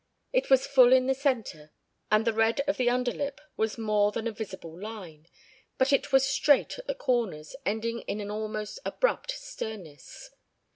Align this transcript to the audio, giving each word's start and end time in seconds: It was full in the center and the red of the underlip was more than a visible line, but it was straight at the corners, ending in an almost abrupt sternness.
It 0.33 0.49
was 0.49 0.65
full 0.65 0.93
in 0.93 1.05
the 1.05 1.13
center 1.13 1.71
and 2.09 2.25
the 2.25 2.33
red 2.33 2.61
of 2.61 2.77
the 2.77 2.89
underlip 2.89 3.39
was 3.55 3.77
more 3.77 4.11
than 4.11 4.25
a 4.25 4.31
visible 4.31 4.75
line, 4.81 5.27
but 5.77 5.93
it 5.93 6.11
was 6.11 6.25
straight 6.25 6.79
at 6.79 6.87
the 6.87 6.95
corners, 6.95 7.55
ending 7.67 8.01
in 8.07 8.19
an 8.19 8.31
almost 8.31 8.79
abrupt 8.83 9.29
sternness. 9.29 10.31